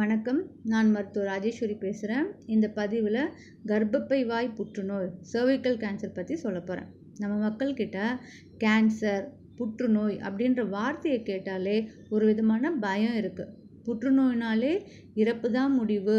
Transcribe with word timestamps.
வணக்கம். 0.00 0.38
நான் 0.72 0.90
மருத்துவர் 0.92 1.28
ராஜேஸ்வரி 1.30 1.74
பேசுகிறேன் 1.82 2.28
இந்த 2.54 2.66
பதிவில் 2.76 3.18
கர்ப்பப்பை 3.70 4.20
வாய் 4.30 4.48
புற்றுநோய் 4.58 5.08
சர்விக்கல் 5.32 5.76
கேன்சர் 5.82 6.14
பற்றி 6.18 6.34
சொல்ல 6.44 6.58
போகிறேன் 6.60 6.88
நம்ம 7.22 7.34
மக்கள்கிட்ட 7.42 7.98
கேன்சர் 8.62 9.26
புற்றுநோய் 9.58 10.16
அப்படின்ற 10.28 10.62
வார்த்தையை 10.76 11.18
கேட்டாலே 11.28 11.76
ஒரு 12.14 12.24
விதமான 12.30 12.72
பயம் 12.86 13.18
இருக்குது 13.20 13.52
புற்றுநோயினாலே 13.86 14.72
இறப்பு 15.22 15.50
தான் 15.58 15.76
முடிவு. 15.80 16.18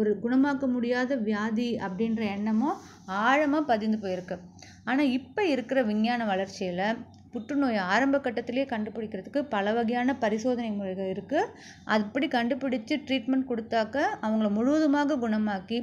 ஒரு 0.00 0.12
குணமாக்க 0.24 0.72
முடியாத 0.74 1.20
வியாதி 1.30 1.70
அப்படின்ற 1.88 2.22
எண்ணமும் 2.36 2.76
ஆழமாக 3.22 3.68
பதிந்து 3.72 4.00
போயிருக்கு. 4.04 4.38
ஆனால் 4.84 5.12
இப்போ 5.18 5.44
இருக்கிற 5.54 5.80
விஞ்ஞான 5.90 6.24
வளர்ச்சியில் 6.32 6.86
புற்றுநோய் 7.32 7.78
ஆரம்ப 7.92 8.16
கட்டத்திலே 8.24 8.64
கண்டுபிடிக்கிறதுக்கு 8.72 9.40
பல 9.54 9.72
வகையான 9.76 10.14
பரிசோதனை 10.24 10.70
முறைகள் 10.78 11.10
இருக்குது 11.14 11.50
அப்படி 11.96 12.26
கண்டுபிடிச்சு 12.34 12.94
ட்ரீட்மெண்ட் 13.06 13.48
கொடுத்தாக்க 13.50 13.96
அவங்கள 14.24 14.48
முழுவதுமாக 14.56 15.18
குணமாக்கி 15.24 15.78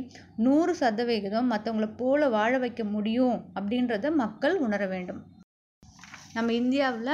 நூறு 0.46 0.74
சதவிகிதம் 0.82 1.52
மற்றவங்கள 1.54 1.90
போல 2.02 2.30
வாழ 2.38 2.54
வைக்க 2.64 2.84
முடியும் 2.96 3.38
அப்படின்றத 3.58 4.12
மக்கள் 4.24 4.58
உணர 4.68 4.82
வேண்டும். 4.94 5.22
நம்ம 6.38 6.54
இந்தியாவில் 6.62 7.14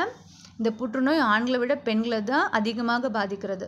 இந்த 0.59 0.69
புற்றுநோய் 0.79 1.25
ஆண்களை 1.33 1.57
விட 1.61 1.73
பெண்களை 1.87 2.19
தான் 2.31 2.45
அதிகமாக 2.59 3.09
பாதிக்கிறது. 3.17 3.67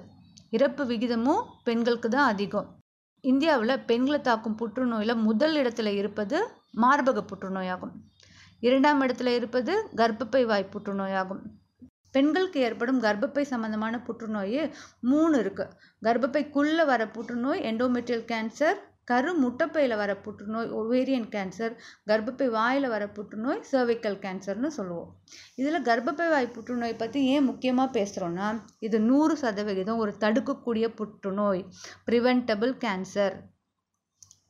இறப்பு 0.56 0.84
விகிதமும் 0.92 1.42
பெண்களுக்கு 1.68 2.09
தான் 2.09 2.30
அதிகம். 2.34 2.68
இந்தியாவில் 3.23 3.81
பெண்களை 3.90 4.20
தாக்கும் 4.28 4.59
புற்றுநோயில் 4.59 5.22
முதல் 5.28 5.56
இடத்துல 5.62 5.92
இருப்பது 6.02 6.38
மார்பக 6.84 7.23
புற்றுநோயாகும். 7.30 7.94
இரண்டாம் 8.62 9.02
இடத்துல 9.02 9.34
இருப்பது 9.40 9.74
கர்ப்பப்பை 9.96 10.44
வாய் 10.46 10.72
புற்றுநோயாகும். 10.74 11.42
பெண்களுக்கு 12.12 12.60
ஏற்படும் 12.68 13.02
கர்ப்பப்பை 13.02 13.44
சம்பந்தமான 13.54 13.96
புற்றுநோய் 14.02 14.60
மூணு 15.12 15.36
இருக்குது 15.44 15.74
கர்ப்பப்பைக்குள்ளே 16.06 16.86
வர 16.86 17.04
புற்றுநோய் 17.16 17.66
எண்டோமெட்ரியல் 17.72 18.24
கேன்சர் 18.32 18.78
கரு 19.12 19.32
முட்டைப்பையில் 19.42 19.96
வர 19.96 20.12
புற்றுநோய் 20.24 20.72
ஒவேரியன் 20.80 21.28
கேன்சர் 21.34 21.73
கர்ப்பப்பை 22.09 22.48
வாயில் 22.56 22.88
வர 22.88 23.04
புற்றுநோய் 23.08 23.62
சர்விக்கல் 23.72 24.18
கேன்சர்னு 24.23 24.70
சொல்லுவோம். 24.78 25.12
இதில் 25.56 25.86
கர்ப்பப்பை 25.90 26.28
வாய் 26.30 26.53
புற்றுநோய் 26.56 27.00
பற்றி 27.03 27.22
ஏன் 27.34 27.48
முக்கியமாக 27.50 27.96
பேசுகிறோன்னா 28.00 28.48
இது 28.80 29.00
நூறு 29.02 29.36
சதவிகிதம் 29.38 30.02
ஒரு 30.06 30.14
தடுக்கக்கூடிய 30.24 30.88
புற்றுநோய் 31.02 31.64
ப்ரிவென்டபிள் 32.09 32.74
கேன்சர் 32.86 33.38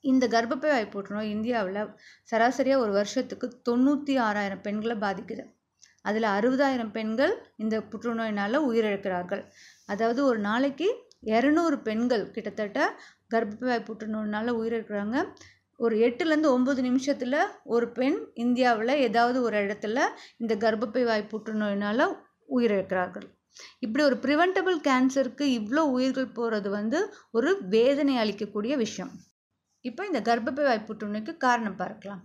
இந்த 0.04 0.26
கர்ப்பப்பை 0.28 0.70
வாய் 0.70 0.92
புற்றுநோய் 0.94 1.30
இந்தியாவில் 1.30 1.82
சராசரியாக 2.24 2.84
ஒரு 2.84 2.92
வருஷத்துக்கு 2.92 3.48
தொண்ணூற்றி 3.70 4.14
ஆறாயிரம் 4.20 4.62
பெண்களை 4.62 4.96
பாதிக்குது. 4.98 5.44
அதில் 6.06 6.28
அறுபதாயிரம் 6.36 6.92
பெண்கள் 6.92 7.34
இந்த 7.56 7.76
புற்றுநோயினால் 7.92 8.58
உயிரிழக்கிறார்கள். 8.70 9.44
அதாவது 9.86 10.22
ஒரு 10.26 10.40
நாளைக்கு 10.40 10.88
இரநூறு 11.24 11.78
பெண்கள் 11.82 12.32
கிட்டத்தட்ட 12.32 12.80
கர்ப்பப்பை 13.34 13.80
புற்றுநோயினால் 13.84 14.58
உயிரிழக்கிறாங்க. 14.60 15.18
ஒரு 15.80 15.96
எட்டுலேருந்து 15.98 16.52
ஒம்பது 16.58 16.82
நிமிஷத்தில் 16.82 17.40
ஒரு 17.64 17.92
பெண் 17.92 18.20
இந்தியாவில் 18.34 18.94
ஏதாவது 18.98 19.42
ஒரு 19.42 19.58
இடத்துல 19.58 20.06
இந்த 20.38 20.54
கர்ப்பப்பை 20.56 21.04
வாய் 21.06 21.32
புற்றுநோயினால் 21.34 22.06
உயிரிழக்கிறார்கள். 22.50 23.28
இப்படி 23.80 24.04
ஒரு 24.04 24.16
ப்ரிவென்டபிள் 24.16 24.78
கேன்சருக்கு 24.88 25.46
இவ்வளோ 25.60 25.84
உயிர்கள் 25.96 26.34
போகிறது 26.34 26.70
வந்து 26.70 27.00
ஒரு 27.32 27.52
வேதனை 27.70 28.16
அளிக்கக்கூடிய 28.18 28.76
விஷயம். 28.78 29.14
இப்போ 29.86 30.02
இந்த 30.10 30.20
கர்ப்பப்பை 30.28 30.64
வாய் 30.68 30.88
புற்றுநோய்க்கு 30.88 31.34
காரணம் 31.46 31.78
பார்க்கலாம். 31.82 32.22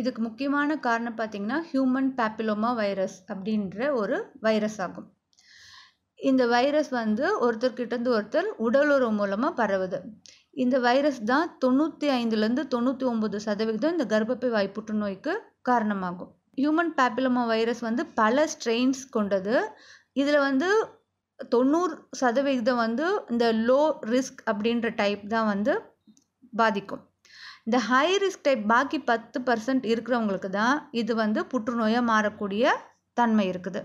இதுக்கு 0.00 0.20
முக்கியமான 0.26 0.76
காரணம் 0.86 1.16
பார்த்திங்கன்னா 1.18 1.58
ஹியூமன் 1.70 2.10
பேப்பிலோமா 2.18 2.70
வைரஸ் 2.82 3.16
அப்படின்ற 3.32 3.88
ஒரு 4.00 4.16
வைரஸ் 4.46 4.78
ஆகும். 4.86 5.08
இந்த 6.20 6.42
வைரஸ் 6.54 6.90
வந்து 7.00 7.24
ஒருத்தர்கிட்டருந்து 7.44 8.10
ஒருத்தர் 8.16 8.48
உடலுறவு 8.66 9.14
மூலமாக 9.20 9.52
பரவுது. 9.60 9.98
இந்த 10.64 10.76
வைரஸ் 10.86 11.20
தான் 11.30 11.46
தொண்ணூற்றி 11.64 12.08
ஐந்துலேருந்து 12.18 12.64
தொண்ணூற்றி 12.74 13.04
ஒம்பது 13.12 13.36
சதவிகிதம் 13.46 13.94
இந்த 13.96 14.06
கர்ப்பப்பை 14.14 14.50
வாய் 14.56 14.74
புற்றுநோய்க்கு 14.76 15.34
காரணமாகும். 15.70 16.32
ஹியூமன் 16.60 16.92
பேப்பிலோமா 16.98 17.42
வைரஸ் 17.52 17.82
வந்து 17.88 18.02
பல 18.20 18.44
ஸ்ட்ரெயின்ஸ் 18.54 19.02
கொண்டது. 19.16 19.54
இதில் 20.20 20.44
வந்து 20.48 20.68
தொண்ணூறு 21.54 21.94
சதவிகிதம் 22.22 22.82
வந்து 22.86 23.06
இந்த 23.32 23.46
லோ 23.68 23.82
ரிஸ்க் 24.12 24.42
அப்படின்ற 24.50 24.88
டைப் 25.00 25.24
தான் 25.34 25.48
வந்து 25.52 25.72
பாதிக்கும். 26.60 27.02
இந்த 27.66 27.78
ஹை 27.88 28.06
ரிஸ்க் 28.22 28.46
டைப் 28.46 28.62
பாக்கி 28.72 28.98
பத்து 29.10 29.40
பர்சன்ட் 29.48 29.84
இருக்கிறவங்களுக்கு 29.92 30.52
தான் 30.60 30.76
இது 31.00 31.12
வந்து 31.22 31.42
புற்றுநோயாக 31.52 32.08
மாறக்கூடிய 32.12 32.64
தன்மை 33.20 33.44
இருக்குது. 33.52 33.82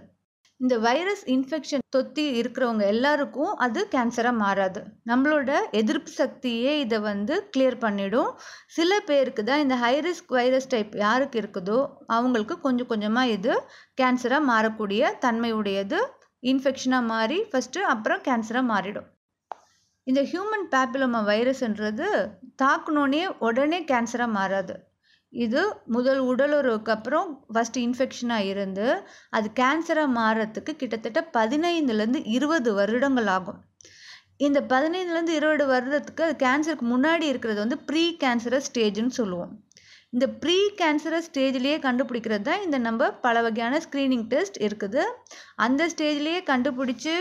இந்த 0.59 0.75
வைரஸ் 0.85 1.23
இன்ஃபெக்ஷன் 1.33 1.83
தொத்தி 1.95 2.23
இருக்கிறவங்க 2.39 2.83
எல்லாருக்கும் 2.93 3.51
அது 3.65 3.79
கேன்சராக 3.95 4.41
மாறாது. 4.43 4.81
நம்மளோட 5.09 5.49
எதிர்ப்பு 5.81 6.11
சக்தியே 6.21 6.71
இதை 6.83 6.99
வந்து 7.09 7.35
கிளியர் 7.53 7.77
பண்ணிடும். 7.83 8.31
சில 8.77 8.99
பேருக்கு 9.09 9.43
தான் 9.49 9.63
இந்த 9.65 9.75
ஹை 9.83 9.93
ரிஸ்க் 10.07 10.33
வைரஸ் 10.37 10.71
டைப் 10.73 10.95
யாருக்கு 11.03 11.39
இருக்குதோ 11.41 11.77
அவங்களுக்கு 12.15 12.57
கொஞ்சம் 12.65 12.89
கொஞ்சமாக 12.93 13.35
இது 13.35 13.53
கேன்சராக 14.01 14.49
மாறக்கூடிய 14.51 15.11
தன்மையுடையது 15.25 15.99
இன்ஃபெக்ஷனாக 16.53 17.09
மாறி 17.13 17.39
ஃபஸ்ட்டு 17.51 17.85
அப்புறம் 17.93 18.23
கேன்சராக 18.29 18.71
மாறிடும். 18.73 19.07
இந்த 20.09 20.21
ஹியூமன் 20.31 20.67
பேப்பிலோமா 20.73 21.19
வைரஸ்ன்றது 21.29 22.09
தாக்குனோடனே 22.61 23.23
உடனே 23.47 23.79
கேன்சராக 23.89 24.35
மாறாது. 24.37 24.75
இது 25.33 25.61
முதல் 25.95 26.21
உடலுறவுக்கு 26.31 26.91
அப்புறம் 26.95 27.27
ஃபஸ்ட்டு 27.53 27.81
இன்ஃபெக்ஷனாக 27.87 28.49
இருந்து 28.51 28.85
அது 29.37 29.47
கேன்சராக 29.59 30.13
மாறுறதுக்கு 30.19 30.73
கிட்டத்தட்ட 30.81 31.21
பதினைந்துலேருந்து 31.37 32.21
இருபது 32.35 32.71
வருடங்கள் 32.79 33.29
ஆகும். 33.35 33.59
இந்த 34.45 34.59
பதினைந்துலேருந்து 34.71 35.35
இருபது 35.39 35.65
வருடத்துக்கு 35.73 36.25
அது 36.27 36.35
கேன்சருக்கு 36.45 36.87
முன்னாடி 36.95 37.27
இருக்கிறது 37.33 37.59
வந்து 37.65 37.79
ப்ரீ 37.91 38.05
கேன்சரஸ் 38.23 38.69
ஸ்டேஜ்னு 38.71 39.13
சொல்லுவோம். 39.19 39.53
இந்த 40.15 40.25
ப்ரீ 40.41 40.57
கேன்சரஸ் 40.81 41.29
ஸ்டேஜ்லேயே 41.29 41.77
கண்டுபிடிக்கிறது 41.85 42.45
தான் 42.49 42.65
இந்த 42.65 42.77
நம்ம 42.87 43.09
பல 43.25 43.41
வகையான 43.47 43.79
ஸ்க்ரீனிங் 43.85 44.27
டெஸ்ட் 44.33 44.59
இருக்குது. 44.67 45.03
அந்த 45.65 45.83
ஸ்டேஜ்லேயே 45.93 46.41
கண்டுபிடிச்சி 46.51 47.13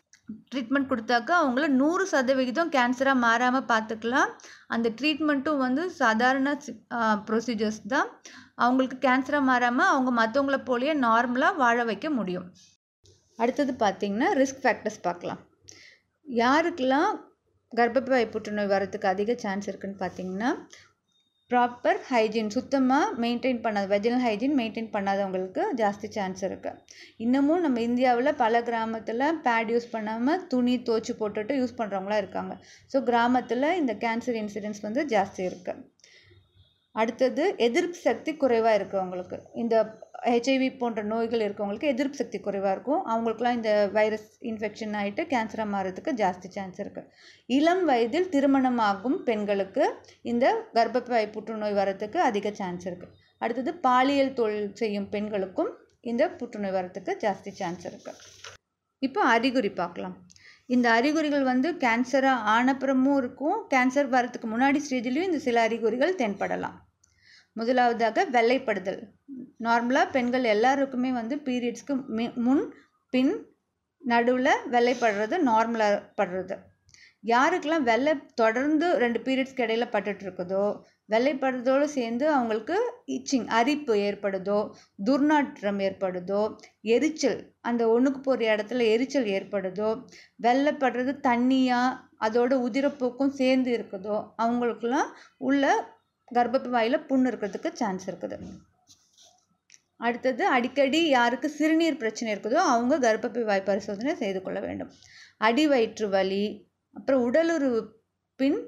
ட்ரீட்மெண்ட் 0.50 0.90
கொடுத்தாக்கா 0.92 1.34
அவங்கள 1.42 1.66
நூறு 1.80 2.04
சதவிகிதம் 2.12 2.72
கேன்சராக 2.76 3.22
மாறாமல் 3.26 3.68
பார்த்துக்கலாம். 3.72 4.30
அந்த 4.74 4.88
ட்ரீட்மெண்ட்டும் 4.98 5.62
வந்து 5.66 5.82
சாதாரண 6.02 6.54
ப்ரொசீஜர்ஸ் 7.28 7.82
தான். 7.94 8.08
அவங்களுக்கு 8.64 8.98
கேன்சராக 9.06 9.48
மாறாமல் 9.50 9.92
அவங்க 9.92 10.12
மற்றவங்கள 10.20 10.58
போலேயே 10.70 10.94
நார்மலாக 11.06 11.60
வாழ 11.64 11.78
வைக்க 11.90 12.10
முடியும். 12.18 12.48
அடுத்தது 13.38 13.72
பார்த்திங்கன்னா 13.84 14.28
ரிஸ்க் 14.40 14.62
ஃபேக்டர்ஸ் 14.64 15.00
பார்க்கலாம். 15.06 15.40
யாருக்கெல்லாம் 16.26 17.10
கர்ப்பப்பை 17.72 18.24
புற்றுநோய் 18.34 18.72
வரதுக்கு 18.72 19.06
அதிக 19.12 19.30
சான்ஸ் 19.42 19.66
இருக்குன்னு 19.70 19.98
பார்த்தீங்கன்னா 20.02 20.50
ப்ராப்பர் 21.50 21.98
ஹைஜீன் 22.08 22.48
சுத்தமாக 22.54 23.10
மெயின்டைன் 23.22 23.60
பண்ணாத 23.64 23.86
வெஜினல் 23.92 24.22
ஹைஜீன் 24.24 24.56
மெயின்டைன் 24.60 24.88
பண்ணாதவங்களுக்கு 24.94 25.62
ஜாஸ்தி 25.80 26.08
சான்ஸ் 26.16 26.40
இருக்குது 26.48 26.78
இன்னமும் 27.24 27.62
நம்ம 27.64 27.82
இந்தியாவில் 27.88 28.30
பல 28.40 28.62
கிராமத்தில் 28.68 29.24
பேட் 29.44 29.70
யூஸ் 29.74 29.86
பண்ணாமல் 29.92 30.42
துணி 30.52 30.74
துவச்சி 30.88 31.14
போட்டுட்டு 31.20 31.58
யூஸ் 31.60 31.78
பண்ணுறவங்களாம் 31.80 32.22
இருக்காங்க. 32.22 32.54
ஸோ 32.92 33.02
கிராமத்தில் 33.10 33.68
இந்த 33.80 33.94
கேன்சர் 34.04 34.38
இன்சிடென்ஸ் 34.42 34.82
வந்து 34.86 35.04
ஜாஸ்தி 35.14 35.42
இருக்குது 35.50 35.84
அடுத்தது 36.94 37.44
எதிர்ப்பு 37.66 37.98
சக்தி 38.08 38.32
குறைவாக 38.42 38.76
இருக்குது 38.78 39.00
அவங்களுக்கு. 39.02 39.38
இந்த 39.62 39.74
ஹெச்ஐவி 40.32 40.68
போன்ற 40.80 41.00
நோய்கள் 41.12 41.44
இருக்கவங்களுக்கு 41.46 41.92
எதிர்ப்பு 41.94 42.18
சக்தி 42.20 42.38
குறைவாக 42.46 42.72
இருக்கும். 42.76 43.02
அவங்களுக்குலாம் 43.12 43.56
இந்த 43.58 43.72
வைரஸ் 43.98 44.28
இன்ஃபெக்ஷன் 44.50 44.94
ஆகிட்டு 45.00 45.24
கேன்சராக 45.32 45.68
மாறதுக்கு 45.74 46.12
ஜாஸ்தி 46.22 46.50
சான்ஸ் 46.56 46.80
இருக்குது 46.84 47.08
இளம் 47.58 47.84
வயதில் 47.90 48.28
திருமணமாகும் 48.34 49.18
பெண்களுக்கு 49.28 49.84
இந்த 50.32 50.46
கர்ப்பப்பை 50.78 51.24
புற்றுநோய் 51.36 51.78
வரத்துக்கு 51.80 52.20
அதிக 52.28 52.52
சான்ஸ் 52.60 52.86
இருக்குது 52.90 53.14
அடுத்தது 53.44 53.72
பாலியல் 53.86 54.36
தொழில் 54.40 54.72
செய்யும் 54.82 55.08
பெண்களுக்கும் 55.14 55.72
இந்த 56.10 56.24
புற்றுநோய் 56.40 56.76
வரத்துக்கு 56.78 57.12
ஜாஸ்தி 57.24 57.52
சான்ஸ் 57.60 57.84
இருக்குது 57.90 58.20
இப்போ 59.06 59.20
அறிகுறி 59.34 59.70
பார்க்கலாம். 59.80 60.14
இந்த 60.74 60.86
அறிகுறிகள் 60.98 61.44
வந்து 61.50 61.68
கேன்சராக 61.82 62.46
ஆனப்புறமும் 62.54 63.18
இருக்கும். 63.22 63.58
கேன்சர் 63.72 64.08
வரத்துக்கு 64.14 64.48
முன்னாடி 64.52 64.78
ஸ்டேஜ்லேயும் 64.86 65.28
இந்த 65.30 65.40
சில 65.46 65.60
அறிகுறிகள் 65.66 66.18
தென்படலாம். 66.22 66.76
முதலாவதாக 67.56 68.24
வெள்ளைப்படுதல். 68.36 69.00
நார்மலாக 69.66 70.12
பெண்கள் 70.16 70.46
எல்லாருக்குமே 70.54 71.10
வந்து 71.20 71.36
பீரியட்ஸ்க்கு 71.46 71.94
முன் 72.46 72.64
பின் 73.12 73.34
நடுவில் 74.02 74.62
வெள்ளைப்படுறது 74.74 75.36
நார்மலாக 75.50 76.02
படுறது. 76.20 76.56
யாருக்கெல்லாம் 77.24 77.86
வெள்ளை 77.90 78.12
தொடர்ந்து 78.34 78.86
ரெண்டு 79.02 79.18
பீரியட்ஸ்க்கு 79.24 79.64
இடையில் 79.64 79.92
பட்டுட்ருக்குதோ 79.94 80.64
வெள்ளைப்படுறதோடு 81.10 81.86
சேர்ந்து 81.96 82.24
அவங்களுக்கு 82.34 82.76
இச்சிங் 83.06 83.48
அரிப்பு 83.58 83.94
ஏற்படுதோ 84.06 84.58
துர்நாற்றம் 85.06 85.80
ஏற்படுதோ 85.86 86.42
எரிச்சல் 86.94 87.38
அந்த 87.60 87.82
ஒன்றுக்கு 87.88 88.20
போகிற 88.20 88.46
இடத்துல 88.54 88.86
எரிச்சல் 88.94 89.28
ஏற்படுதோ 89.36 89.90
வெள்ளைப்படுறது 90.40 91.14
தண்ணியாக 91.28 91.96
அதோட 92.26 92.52
உதிரப்போக்கும் 92.66 93.36
சேர்ந்து 93.36 93.70
இருக்குதோ 93.76 94.16
அவங்களுக்குலாம் 94.38 95.10
உள்ள 95.40 95.64
கர்ப்பப்பை 96.34 96.70
வாயில் 96.76 97.06
புண்ணு 97.08 97.28
இருக்கிறதுக்கு 97.30 97.70
சான்ஸ் 97.80 98.06
இருக்குது. 98.10 98.36
அடுத்தது 100.06 100.42
அடிக்கடி 100.54 101.00
யாருக்கு 101.08 101.48
சிறுநீர் 101.58 102.00
பிரச்சனை 102.02 102.30
இருக்குதோ 102.34 102.60
அவங்க 102.72 102.94
கர்ப்பப்பை 103.04 103.44
வாய் 103.50 103.68
பரிசோதனை 103.68 104.14
செய்து 104.22 104.40
கொள்ள 104.42 104.60
வேண்டும். 104.60 104.90
அடி 105.48 105.64
வயிற்று 105.68 106.08
வலி 106.08 106.44
அப்புறம் 106.96 107.22
உடலுறவு 107.28 107.80
பின் 108.40 108.58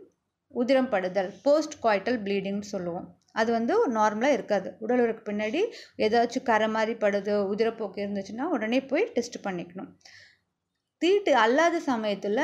உதிரம் 0.55 0.90
படுதல் 0.93 1.31
போஸ்ட் 1.44 1.76
குவாய்டல் 1.84 2.19
ப்ளீடிங்னு 2.26 2.69
சொல்லுவோம். 2.75 3.08
அது 3.32 3.50
வந்து 3.52 3.75
நார்மலாக 3.96 4.37
இருக்காது. 4.38 4.69
உடல் 4.84 5.22
பின்னாடி 5.28 5.61
ஏதாச்சும் 6.04 6.49
கரை 6.50 6.69
மாதிரி 6.76 6.94
படுது 7.04 7.34
உதிரப்போக்கு 7.52 7.99
இருந்துச்சுன்னா 8.04 8.46
உடனே 8.56 8.81
போய் 8.93 9.11
டெஸ்ட் 9.16 9.38
பண்ணிக்கணும். 9.46 9.90
தீட்டு 11.02 11.32
அல்லாத 11.44 11.81
சமயத்தில் 11.90 12.43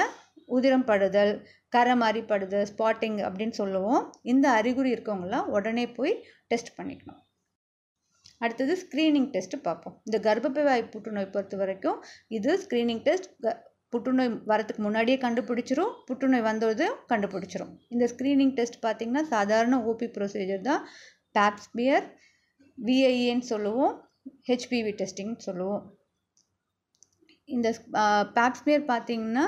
உதிரம் 0.57 0.87
படுதல் 0.91 1.33
கரை 1.75 1.95
மாதிரி 2.03 2.21
படுது 2.31 2.59
ஸ்பாட்டிங் 2.71 3.19
அப்படின்னு 3.27 3.57
சொல்லுவோம். 3.61 4.03
இந்த 4.33 4.47
அறிகுறி 4.51 4.91
இருக்கவங்களாம் 4.95 5.51
உடனே 5.57 5.85
போய் 5.99 6.15
டெஸ்ட் 6.53 6.75
பண்ணிக்கணும். 6.79 7.21
அடுத்தது 8.45 8.75
ஸ்க்ரீனிங் 8.83 9.29
டெஸ்ட்டு 9.35 9.65
பார்ப்போம். 9.69 9.95
இந்த 10.07 10.19
கர்ப்பப்பை 10.27 10.63
வாய் 10.69 10.91
புற்றுநோய் 10.93 11.33
பொறுத்த 11.35 11.57
வரைக்கும் 11.57 11.99
இது 12.29 12.53
ஸ்க்ரீனிங் 12.65 13.03
டெஸ்ட் 13.09 13.29
புற்றுநோய் 13.93 14.31
வரத்துக்கு 14.51 14.83
முன்னாடியே 14.87 15.19
கண்டுபிடிச்சிரும் 15.25 15.93
புற்றுநோய் 16.07 16.47
வந்ததும் 16.49 16.97
கண்டுபிடிச்சிரும். 17.13 17.73
இந்த 17.89 18.05
ஸ்க்ரீனிங் 18.13 18.55
டெஸ்ட் 18.59 18.79
பார்த்திங்கன்னா 18.87 19.23
சாதாரண 19.35 19.77
ஓபி 19.91 20.09
ப்ரொசீஜர் 20.17 20.65
தான். 20.71 20.83
பேப்ஸ்பியர் 21.39 22.07
விஐஏன்னு 22.79 23.47
சொல்லுவோம். 23.53 23.95
ஹெச்பிவி 24.49 24.93
டெஸ்டிங்னு 25.01 25.47
சொல்லுவோம். 25.49 25.85
இந்த 27.49 27.69
பேப்ஸ்பியர் 28.37 28.85
பார்த்திங்கன்னா 28.93 29.47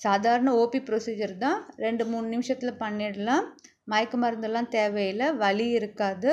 சாதாரண 0.00 0.48
ஓபி 0.62 0.80
ப்ரொசீஜர் 0.88 1.34
தான். 1.44 1.58
ரெண்டு 1.84 2.04
மூணு 2.10 2.26
நிமிஷத்தில் 2.34 2.80
பண்ணிடலாம். 2.82 3.46
மயக்க 3.92 4.16
மருந்தெல்லாம் 4.22 4.70
தேவையில்லை. 4.76 5.28
வலி 5.42 5.66
இருக்காது. 5.78 6.32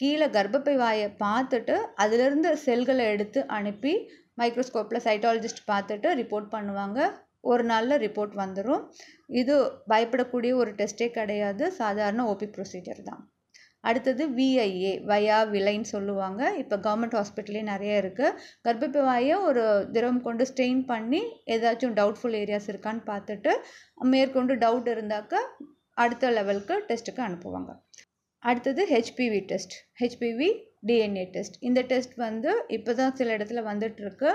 கீழே 0.00 0.26
கர்ப்பப்பை 0.36 0.74
வாயை 0.82 1.08
பார்த்துட்டு 1.24 1.74
அதிலிருந்து 2.04 2.50
செல்களை 2.66 3.04
எடுத்து 3.14 3.40
அனுப்பி 3.58 3.92
மைக்ரோஸ்கோப்பில் 4.40 5.04
சைட்டாலஜிஸ்ட் 5.06 5.68
பார்த்துட்டு 5.72 6.08
ரிப்போர்ட் 6.20 6.48
பண்ணுவாங்க. 6.54 7.00
ஒரு 7.50 7.64
நாளில் 7.70 8.02
ரிப்போர்ட் 8.06 8.34
வந்துடும் 8.42 8.82
இது 9.40 9.54
பயப்படக்கூடிய 9.92 10.52
ஒரு 10.62 10.72
டெஸ்ட்டே 10.80 11.08
கிடையாது. 11.18 11.64
சாதாரண 11.80 12.24
ஓபி 12.32 12.48
ப்ரொசீஜர் 12.56 13.02
தான். 13.10 13.22
அடுத்தது 13.88 14.22
விஐஏ 14.38 14.92
வயா 15.10 15.38
விலைன்னு 15.54 15.88
சொல்லுவாங்க. 15.94 16.40
இப்போ 16.62 16.76
கவர்மெண்ட் 16.86 17.16
ஹாஸ்பிட்டல்லே 17.18 17.62
நிறைய 17.72 18.02
இருக்குது 18.02 18.36
கர்ப்பப்பை 18.66 19.02
வாயை 19.08 19.36
ஒரு 19.48 19.64
திரவம் 19.96 20.24
கொண்டு 20.28 20.46
ஸ்டெயின் 20.52 20.82
பண்ணி 20.92 21.22
ஏதாச்சும் 21.56 21.96
டவுட்ஃபுல் 22.00 22.38
ஏரியாஸ் 22.42 22.70
இருக்கான்னு 22.72 23.04
பார்த்துட்டு 23.12 23.54
மேற்கொண்டு 24.14 24.56
டவுட் 24.64 24.90
இருந்தாக்க 24.94 25.34
அடுத்த 26.02 26.30
லெவலுக்கு 26.38 26.74
டெஸ்ட்டுக்கு 26.90 27.22
அனுப்புவாங்க. 27.28 27.70
அடுத்தது 28.42 28.82
HPV 28.92 29.40
test 29.50 29.74
HPV 30.00 30.48
DNA 30.88 31.24
test 31.34 31.56
இந்த 31.68 31.80
டெஸ்ட் 31.90 32.14
வந்து 32.24 32.52
இப்போ 32.76 32.92
தான் 33.00 33.14
சில 33.18 33.34
இடத்துல 33.36 33.60
வந்துட்டுருக்கு. 33.68 34.30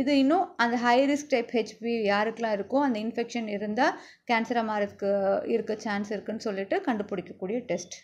இது 0.00 0.12
இன்னும் 0.22 0.44
அந்த 0.62 0.76
ஹை 0.84 0.98
ரிஸ்க் 1.10 1.32
டைப் 1.32 1.50
ஹெச்பி 1.56 1.94
யாருக்கெலாம் 2.10 2.54
இருக்கோ 2.58 2.78
அந்த 2.88 2.98
இன்ஃபெக்ஷன் 3.06 3.48
இருந்தால் 3.56 3.96
கேன்சராக 4.30 4.64
மாறதுக்கு 4.70 5.10
இருக்க 5.54 5.76
சான்ஸ் 5.86 6.12
இருக்குதுன்னு 6.14 6.46
சொல்லிட்டு 6.48 6.78
கண்டுபிடிக்கக்கூடிய 6.88 7.58
டெஸ்ட் 7.72 7.96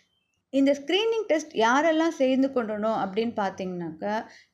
இந்த 0.53 0.71
ஸ்க்ரீனிங் 0.79 1.25
டெஸ்ட் 1.29 1.53
யாரெல்லாம் 1.63 2.13
சேர்ந்து 2.19 2.47
கொண்டணும் 2.55 2.99
அப்படின்னு 3.03 3.33
பார்த்தீங்கன்னாக்கா 3.41 4.13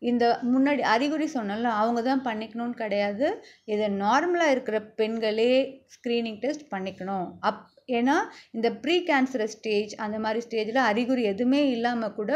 இந்த 0.09 0.23
முன்னாடி 0.53 0.83
அறிகுறி 0.93 1.27
சொன்னால 1.35 1.71
அவங்க 1.81 2.01
தான் 2.07 2.23
பண்ணிக்கணும்னு 2.27 2.75
கிடையாது. 2.81 3.27
இதை 3.73 3.87
நார்மலாக 4.03 4.53
இருக்கிற 4.55 4.79
பெண்களே 4.99 5.51
ஸ்க்ரீனிங் 5.95 6.39
டெஸ்ட் 6.45 6.65
பண்ணிக்கணும். 6.73 7.27
அப் 7.49 7.61
ஏன்னா 7.97 8.17
இந்த 8.51 8.67
ப்ரீ 8.83 8.95
கேன்சரஸ் 9.11 9.55
ஸ்டேஜ் 9.57 9.93
அந்த 10.05 10.17
மாதிரி 10.25 10.41
ஸ்டேஜில் 10.47 10.81
அறிகுறி 10.89 11.23
எதுவுமே 11.33 11.61
இல்லாமல் 11.75 12.15
கூட 12.19 12.31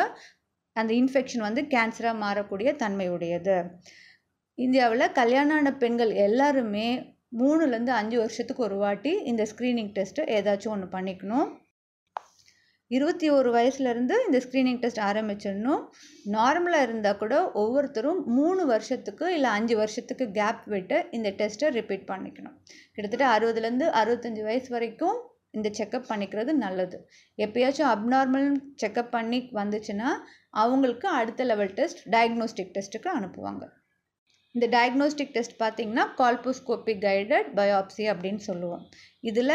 அந்த 0.75 0.92
இன்ஃபெக்ஷன் 1.01 1.48
வந்து 1.48 1.62
கேன்சராக 1.75 2.21
மாறக்கூடிய 2.24 2.69
தன்மையுடையது. 2.83 3.57
இந்தியாவில் 4.57 5.13
கல்யாணம் 5.19 5.57
ஆன 5.59 5.71
பெண்கள் 5.83 6.12
எல்லாருமே 6.27 6.88
மூணுலேருந்து 7.39 7.94
அஞ்சு 8.01 8.18
வருஷத்துக்கு 8.24 8.68
ஒரு 8.68 8.77
வாட்டி 8.83 9.12
இந்த 9.31 9.44
ஸ்க்ரீனிங் 9.51 9.92
டெஸ்ட்டு 9.98 10.27
ஏதாச்சும் 10.38 10.74
ஒன்று 10.75 10.88
பண்ணிக்கணும். 10.98 11.48
இருபத்தி 12.89 13.30
ஒரு 13.30 13.50
வயசுலேருந்து 13.54 14.16
இந்த 14.25 14.38
ஸ்க்ரீனிங் 14.38 14.80
டெஸ்ட் 14.80 15.00
ஆரம்பிச்சிடணும். 15.00 15.81
நார்மலாக 16.31 16.81
இருந்தால் 16.81 17.18
கூட 17.18 17.51
ஒவ்வொருத்தரும் 17.51 18.19
மூணு 18.25 18.66
வருஷத்துக்கு 18.66 19.34
இல்லை 19.34 19.50
அஞ்சு 19.50 19.75
வருஷத்துக்கு 19.75 20.31
கேப் 20.31 20.62
விட்டு 20.66 21.07
இந்த 21.12 21.30
டெஸ்ட்டை 21.31 21.69
ரிப்பீட் 21.69 22.07
பண்ணிக்கணும். 22.07 22.56
கிட்டத்தட்ட 22.94 23.25
அறுபதுலேருந்து 23.34 23.88
அறுபத்தஞ்சி 24.01 24.44
வயசு 24.44 24.69
வரைக்கும் 24.69 25.18
இந்த 25.51 25.69
செக்கப் 25.78 26.06
பண்ணிக்கிறது 26.10 26.54
நல்லது. 26.54 27.10
எப்பயாச்சும் 27.38 27.92
அப்நார்மல் 27.94 28.50
செக்கப் 28.86 29.10
பண்ணி 29.10 29.50
வந்துச்சுன்னா 29.54 30.12
அவங்களுக்கு 30.50 31.07
அடுத்த 31.07 31.44
லெவல் 31.44 31.74
டெஸ்ட் 31.74 32.07
டயக்னோஸ்டிக் 32.07 32.74
டெஸ்ட்டுக்கு 32.78 33.10
அனுப்புவாங்க. 33.19 33.66
இந்த 34.51 34.68
டயக்னோஸ்டிக் 34.78 35.31
டெஸ்ட் 35.31 35.62
பார்த்திங்கன்னா 35.62 36.06
கால்போஸ்கோபிக் 36.18 37.04
கைடட் 37.07 37.50
பயோப்சி 37.56 38.06
அப்படின்னு 38.13 38.44
சொல்லுவோம். 38.50 38.90
இதில் 39.19 39.54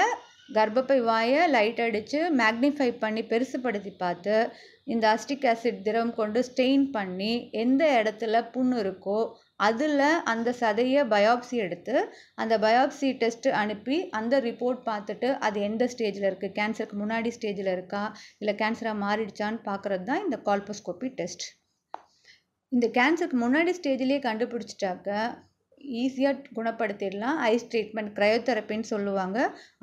கர்ப்பப்பை 0.54 0.98
வாயை 1.02 1.48
லைட் 1.48 1.80
அடித்து 1.80 2.20
மேக்னிஃபை 2.36 2.98
பண்ணி 2.98 3.22
பெருசுப்படுத்தி 3.22 3.92
பார்த்து 3.96 4.36
இந்த 4.84 5.04
அஸ்டிக் 5.14 5.46
ஆசிட் 5.46 5.82
திரவம் 5.82 6.14
கொண்டு 6.14 6.40
ஸ்டெயின் 6.40 6.84
பண்ணி 6.90 7.50
எந்த 7.54 8.02
இடத்துல 8.02 8.50
புண் 8.50 8.72
இருக்கோ 8.72 9.18
அதில் 9.56 10.00
அந்த 10.24 10.54
சதையை 10.60 11.02
பயாப்சி 11.08 11.56
எடுத்து 11.56 11.94
அந்த 12.34 12.58
பயாப்சி 12.58 13.08
டெஸ்ட்டு 13.20 13.50
அனுப்பி 13.50 14.08
அந்த 14.10 14.40
ரிப்போர்ட் 14.40 14.80
பார்த்துட்டு 14.86 15.38
அது 15.38 15.60
எந்த 15.60 15.84
ஸ்டேஜில் 15.84 16.28
இருக்குது 16.30 16.54
கேன்சருக்கு 16.54 16.98
முன்னாடி 16.98 17.32
ஸ்டேஜில் 17.36 17.72
இருக்கா? 17.72 18.02
இல்லை 18.38 18.54
கேன்சராக 18.54 19.02
மாறிடுச்சான்னு 19.04 19.62
பார்க்குறது 19.64 20.04
தான் 20.04 20.24
இந்த 20.24 20.38
கால்போஸ்கோபி 20.44 21.10
டெஸ்ட் 21.14 21.46
இந்த 22.72 22.86
கேன்சருக்கு 22.94 23.38
முன்னாடி 23.40 23.72
ஸ்டேஜ்லேயே 23.80 24.20
கண்டுபிடிச்சிட்டாக்க 24.22 25.08
ஈஸியாக 26.02 26.44
குணப்படுத்திடலாம். 26.58 27.38
ஐஸ் 27.50 27.68
ட்ரீட்மெண்ட் 27.72 28.12
க்ரையோதெரப்பின்னு 28.18 28.90
சொல்லுவாங்க. 28.92 29.38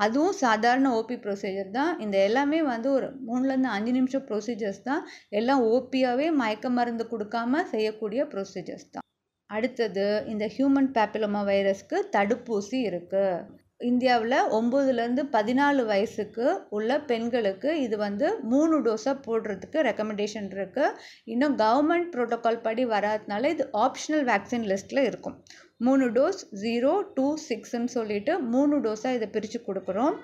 அதுவும் 0.06 0.38
சாதாரண 0.44 0.88
ஓபி 1.00 1.18
ப்ரொசீஜர் 1.26 1.72
தான். 1.80 1.92
இந்த 2.06 2.18
எல்லாமே 2.30 2.62
வந்து 2.74 2.90
ஒரு 2.98 3.10
மூணுலேருந்து 3.30 3.74
அஞ்சு 3.76 3.94
நிமிஷம் 4.00 4.28
ப்ரொசீஜர்ஸ் 4.32 4.82
தான். 4.90 5.04
எல்லாம் 5.42 5.64
ஓபியாகவே 5.76 6.30
மயக்க 6.42 6.70
மருந்து 6.80 7.06
கொடுக்காம 7.14 7.64
செய்யக்கூடிய 7.76 8.24
ப்ரொசீஜர்ஸ் 8.34 8.92
தான். 8.96 9.06
அடுத்தது 9.50 10.08
இந்த 10.34 10.46
ஹியூமன் 10.56 10.92
பேப்பிலோமா 10.96 11.42
வைரஸ்க்கு 11.52 11.98
தடுப்பூசி 12.18 12.80
இருக்குது 12.90 13.58
இந்தியாவில் 13.90 14.36
ஒம்போதுலேருந்து 14.56 15.24
பதினாலு 15.36 15.82
வயசுக்கு 15.92 16.46
உள்ள 16.78 16.98
பெண்களுக்கு 17.12 17.70
இது 17.84 17.96
வந்து 18.04 18.28
மூணு 18.52 18.76
டோஸாக 18.86 19.24
போடுறதுக்கு 19.28 19.80
ரெக்கமெண்டேஷன் 19.88 20.50
இருக்குது 20.56 20.96
இன்னும் 21.34 21.56
கவர்மெண்ட் 21.62 22.10
ப்ரோட்டோக்கால் 22.16 22.64
படி 22.68 22.86
வராதனால 22.94 23.52
இது 23.56 23.66
ஆப்ஷனல் 23.86 24.26
வேக்சின் 24.32 24.68
லிஸ்ட்டில் 24.72 25.08
இருக்கும். 25.10 25.38
மூணு 25.88 26.06
டோஸ் 26.18 26.44
ஜீரோ 26.64 26.94
டூ 27.18 27.26
சிக்ஸ்ன்னு 27.48 27.92
சொல்லிட்டு 27.98 28.36
மூணு 28.54 28.76
டோஸாக 28.86 29.18
இதை 29.18 29.28
பிரித்து 29.36 29.60
கொடுக்குறோம். 29.68 30.16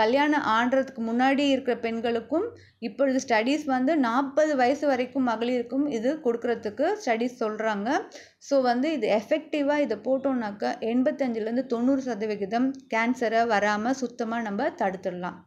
கல்யாணம் 0.00 0.44
ஆண்டுறதுக்கு 0.54 1.02
முன்னாடி 1.08 1.44
இருக்கிற 1.54 1.74
பெண்களுக்கும் 1.86 2.46
இப்பொழுது 2.86 3.18
ஸ்டடீஸ் 3.24 3.64
வந்து 3.72 3.92
நாற்பது 4.04 4.52
வயசு 4.60 4.84
வரைக்கும் 4.90 5.28
மகளிருக்கும் 5.30 5.84
இது 5.96 6.10
கொடுக்குறதுக்கு 6.26 6.86
ஸ்டடீஸ் 7.02 7.36
சொல்கிறாங்க 7.42 7.88
ஸோ 8.48 8.54
வந்து 8.68 8.90
இது 8.96 9.08
எஃபெக்டிவாக 9.18 9.84
இதை 9.86 9.98
போட்டோம்னாக்கா 10.06 10.70
எண்பத்தஞ்சிலேருந்து 10.92 11.66
தொண்ணூறு 11.74 12.04
சதவிகிதம் 12.08 12.68
கேன்சரை 12.94 13.42
வராமல் 13.54 14.00
சுத்தமாக 14.02 14.46
நம்ம 14.48 14.70
தடுத்துடலாம். 14.82 15.38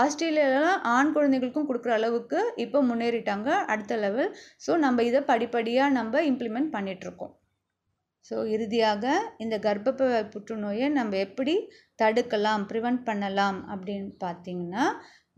ஆஸ்திரேலியாவில் 0.00 0.70
ஆண் 0.94 1.14
குழந்தைகளுக்கும் 1.16 1.68
கொடுக்குற 1.70 1.94
அளவுக்கு 2.00 2.40
இப்போ 2.66 2.78
முன்னேறிட்டாங்க. 2.90 3.50
அடுத்த 3.72 4.02
லெவல் 4.06 4.32
ஸோ 4.66 4.74
நம்ம 4.86 5.02
இதை 5.10 5.22
படிப்படியாக 5.32 5.96
நம்ம 6.00 6.22
இம்ப்ளிமெண்ட் 6.32 6.74
பண்ணிகிட்ருக்கோம் 6.76 7.34
ஸோ 8.28 8.34
இறுதியாக 8.54 9.04
இந்த 9.44 9.54
கர்ப்பப்பை 9.66 10.08
புற்றுநோயை 10.34 10.88
நம்ம 10.98 11.16
எப்படி 11.26 11.54
தடுக்கலாம் 11.98 12.64
ப்ரிவெண்ட் 12.70 13.02
பண்ணலாம் 13.08 13.58
அப்படின்னு 13.72 14.10
பார்த்தீங்கன்னா 14.24 14.84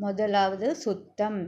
முதலாவது 0.05 0.69
சுத்தம். 0.85 1.41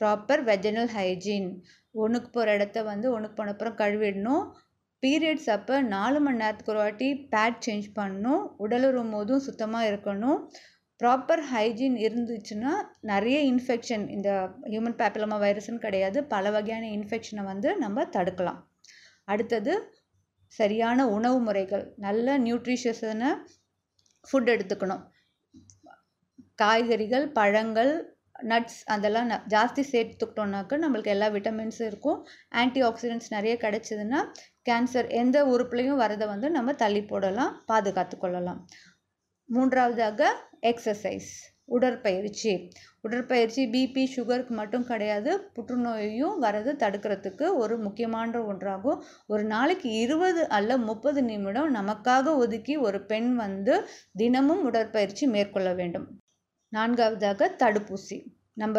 ப்ராப்பர் 0.00 0.42
வெஜனல் 0.48 0.90
ஹைஜீன் 0.96 1.48
ஒன்றுக்கு 1.94 2.28
போகிற 2.34 2.54
இடத்த 2.58 2.78
வந்து 2.90 3.06
ஒன்றுக்கு 3.14 3.38
போன 3.38 3.52
அப்புறம் 3.54 3.78
கழுவிடணும். 3.82 4.44
பீரியட்ஸ் 5.02 5.50
அப்போ 5.56 5.74
நாலு 5.94 6.18
மணி 6.24 6.40
நேரத்துக்கு 6.42 6.72
ஒரு 6.74 6.82
வாட்டி 6.84 7.08
பேட் 7.32 7.58
சேஞ்ச் 7.66 7.88
பண்ணணும். 7.98 8.42
உடலுறும் 8.64 9.12
போதும் 9.16 9.44
சுத்தமாக 9.46 9.88
இருக்கணும். 9.90 10.38
ப்ராப்பர் 11.00 11.42
ஹைஜீன் 11.50 11.96
இருந்துச்சுன்னா 12.06 12.72
நிறைய 13.10 13.38
இன்ஃபெக்ஷன் 13.52 14.04
இந்த 14.16 14.30
ஹியூமன் 14.72 14.98
பேப்பிலமா 15.00 15.36
வைரஸ்னு 15.44 15.84
கிடையாது. 15.86 16.18
பல 16.34 16.50
வகையான 16.56 16.88
இன்ஃபெக்ஷனை 16.96 17.44
வந்து 17.52 17.70
நம்ம 17.84 18.06
தடுக்கலாம். 18.16 18.60
அடுத்தது 19.28 19.72
சரியான 20.48 21.08
உணவு 21.08 21.38
முறைகள் 21.40 21.84
நல்ல 21.96 22.38
நியூட்ரிஷியஸான 22.38 23.32
ஃபுட் 24.28 24.50
எடுத்துக்கணும். 24.54 25.02
காய்கறிகள் 26.54 27.26
பழங்கள் 27.30 27.92
நட்ஸ் 28.50 28.80
அதெல்லாம் 28.84 29.28
ந 29.30 29.36
ஜாஸ்தி 29.54 29.82
சேர்த்துக்கிட்டோம்னாக்கா 29.92 30.76
நம்மளுக்கு 30.82 31.12
எல்லா 31.14 31.28
விட்டமின்ஸும் 31.28 31.88
இருக்கும். 31.90 32.18
ஆன்டி 32.48 32.82
ஆக்சிடென்ட்ஸ் 32.82 33.30
நிறைய 33.30 33.54
கிடச்சிதுன்னா 33.60 34.20
கேன்சர் 34.70 35.08
எந்த 35.22 35.36
உறுப்புலையும் 35.44 36.00
வரதை 36.04 36.26
வந்து 36.26 36.50
நம்ம 36.50 36.72
தள்ளி 36.72 37.02
போடலாம் 37.02 37.62
பாதுகாத்து 37.66 38.18
கொள்ளலாம். 38.18 38.60
மூன்றாவதாக 39.44 40.30
எக்ஸசைஸ் 40.62 41.32
உடற்பயிற்சி. 41.68 42.52
உடற்பயிற்சி 43.00 43.62
பிபி 43.66 44.04
சுகருக்கு 44.14 44.52
மட்டும் 44.60 44.84
கிடையாது 44.84 45.32
புற்றுநோயையும் 45.56 46.36
வரது 46.44 46.70
தடுக்கிறதுக்கு 46.82 47.46
ஒரு 47.56 47.74
முக்கியமான 47.78 48.40
ஒன்றாகும். 48.52 48.98
ஒரு 49.26 49.44
நாளைக்கு 49.44 49.90
இருபது 50.04 50.42
அல்ல 50.48 50.78
முப்பது 50.88 51.22
நிமிடம் 51.22 51.74
நமக்காக 51.74 52.34
ஒதுக்கி 52.36 52.76
ஒரு 52.76 53.00
பெண் 53.04 53.30
வந்து 53.36 53.76
தினமும் 54.12 54.64
உடற்பயிற்சி 54.64 55.26
மேற்கொள்ள 55.26 55.74
வேண்டும். 55.74 56.08
நான்காவதாக 56.72 57.50
தடுப்பூசி. 57.62 58.18
நம்ம 58.54 58.78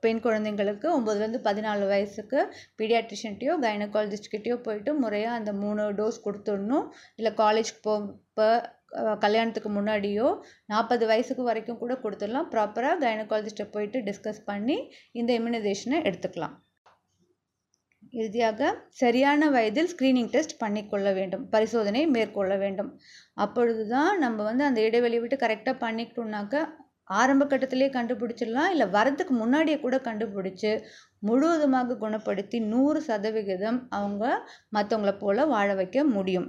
பெண் 0.00 0.20
குழந்தைங்களுக்கு 0.24 0.86
ஒம்பதுலேருந்து 0.96 1.40
பதினாலு 1.48 1.84
வயசுக்கு 1.86 2.38
பீடியாட்ரிஷன்ட்டையோ 2.78 3.54
கைனகாலஜிஸ்ட்கிட்டயோ 3.64 4.56
போயிட்டு 4.56 4.94
முறையாக 4.94 5.38
அந்த 5.38 5.52
மூணு 5.52 5.82
டோஸ் 5.92 6.18
கொடுத்துடணும். 6.24 6.86
இல்லை 7.16 7.32
காலேஜ்க்கு 7.36 7.82
போ 7.82 7.94
இப்போ 8.28 8.46
கல்யாணத்துக்கு 9.24 9.70
முன்னாடியோ 9.76 10.26
நாற்பது 10.72 11.04
வயசுக்கு 11.10 11.44
வரைக்கும் 11.48 11.80
கூட 11.82 11.92
கொடுத்துடலாம். 12.02 12.50
ப்ராப்பராக 12.54 13.00
கைனகாலஜிஸ்ட்டை 13.04 13.66
போயிட்டு 13.74 14.00
டிஸ்கஸ் 14.08 14.42
பண்ணி 14.50 14.76
இந்த 15.20 15.32
இம்யூனைசேஷனை 15.38 15.98
எடுத்துக்கலாம். 16.08 16.56
இறுதியாக 18.20 18.60
சரியான 19.00 19.48
வயதில் 19.56 19.90
ஸ்க்ரீனிங் 19.92 20.30
டெஸ்ட் 20.32 20.60
பண்ணிக்கொள்ள 20.62 21.08
வேண்டும். 21.18 21.44
பரிசோதனை 21.54 22.02
மேற்கொள்ள 22.14 22.54
வேண்டும். 22.62 22.90
அப்பொழுது 23.44 23.84
தான் 23.94 24.12
நம்ம 24.24 24.42
வந்து 24.48 24.64
அந்த 24.68 24.80
இடைவெளி 24.88 25.18
விட்டு 25.22 25.36
கரெக்டாக 25.44 25.76
பண்ணிக்கிட்டோம்னாக்க 25.84 26.64
ஆரம்ப 27.20 27.44
கட்டத்திலே 27.52 27.88
கண்டுபிடிச்சிடலாம். 27.96 28.70
இல்லை 28.74 28.86
வரதுக்கு 28.96 29.34
முன்னாடியே 29.42 29.78
கூட 29.84 29.96
கண்டுபிடிச்சி 30.08 30.72
முழுவதுமாக 31.28 31.96
குணப்படுத்தி 32.04 32.58
நூறு 32.72 33.00
சதவிகிதம் 33.08 33.80
அவங்க 33.98 34.24
மற்றவங்கள 34.76 35.14
போல் 35.22 35.50
வாழ 35.54 35.68
வைக்க 35.80 36.04
முடியும். 36.16 36.48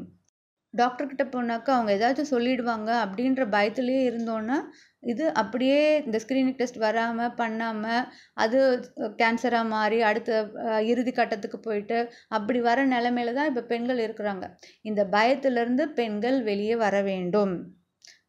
டாக்டர்கிட்ட 0.73 1.25
போனாக்கா 1.33 1.71
அவங்க 1.75 1.91
ஏதாச்சும் 1.97 2.33
சொல்லிடுவாங்க 2.33 2.89
அப்படின்ற 3.03 3.43
பயத்துலேயே 3.55 4.01
இருந்தோன்னா 4.09 4.57
இது 5.03 5.25
அப்படியே 5.41 5.79
இந்த 6.05 6.17
ஸ்க்ரீனிங் 6.23 6.59
டெஸ்ட் 6.59 6.79
வராமல் 6.85 7.35
பண்ணாமல் 7.41 8.05
அது 8.43 8.59
கேன்சராக 9.21 9.71
மாறி 9.73 9.97
அடுத்த 10.09 10.31
இறுதி 10.91 11.11
கட்டத்துக்கு 11.11 11.59
போயிட்டு 11.59 11.97
அப்படி 12.37 12.59
வர 12.69 12.85
நிலமையில 12.95 13.35
தான் 13.39 13.49
இப்போ 13.51 13.63
பெண்கள் 13.73 14.03
இருக்கிறாங்க. 14.05 14.45
இந்த 14.89 15.03
பயத்திலேருந்து 15.15 15.85
பெண்கள் 15.99 16.39
வெளியே 16.49 16.77
வர 16.85 16.95
வேண்டும். 17.11 17.53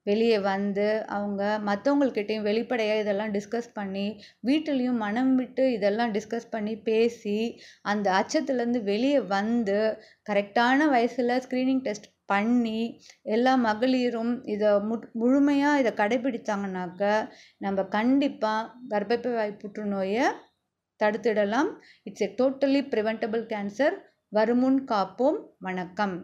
வெளியே 0.07 0.39
வந்து 0.39 0.87
அவங்க 1.09 1.43
மற்றவங்கக்கிட்டேயும் 1.65 2.43
வெளிப்படையாக 2.43 3.01
இதெல்லாம் 3.01 3.33
டிஸ்கஸ் 3.33 3.71
பண்ணி 3.75 4.07
வீட்டிலையும் 4.43 4.99
மனம் 4.99 5.35
விட்டு 5.37 5.73
இதெல்லாம் 5.73 6.13
டிஸ்கஸ் 6.13 6.51
பண்ணி 6.51 6.77
பேசி 6.77 7.39
அந்த 7.83 8.07
அச்சத்துலேருந்து 8.13 8.83
வெளியே 8.83 9.21
வந்து 9.21 9.79
கரெக்டான 10.31 10.89
வயசில் 10.89 11.41
ஸ்க்ரீனிங் 11.41 11.83
டெஸ்ட் 11.83 12.13
பண்ணி 12.27 12.81
எல்லா 13.23 13.57
மகளிரும் 13.57 14.35
இதை 14.45 14.71
மு 14.81 14.97
முழுமையாக 15.13 15.81
இதை 15.81 15.93
கடைபிடித்தாங்கனாக்க 15.93 17.03
நம்ம 17.59 17.83
கண்டிப்பாக 17.83 18.71
கர்ப்பப்பை 18.91 19.33
வாய் 19.35 19.61
புற்றுநோயை 19.63 20.27
தடுத்திடலாம். 21.01 21.71
It's 22.03 22.21
a 22.21 22.31
totally 22.39 22.81
preventable 22.93 23.45
cancer 23.47 23.97
வருமுன் 24.33 24.81
காப்போம். 24.85 25.39
வணக்கம். 25.59 26.17